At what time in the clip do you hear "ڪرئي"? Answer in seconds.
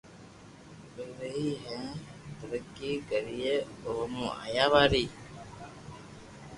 3.09-3.53